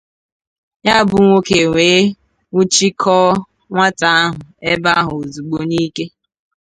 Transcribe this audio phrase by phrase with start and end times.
[0.85, 2.01] Ya bụ nwoke wee
[2.49, 3.19] nwụchikọọ
[3.71, 4.39] nwata ahụ
[4.71, 6.05] ebe ahụ ozigbo n'ike